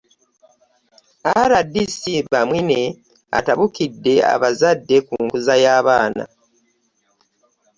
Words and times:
RDC 1.49 2.01
Bamwine 2.31 2.81
atabukidde 3.39 4.13
abazadde 4.33 4.95
ku 5.07 5.13
nkuza 5.23 5.55
y'abaana 5.63 6.23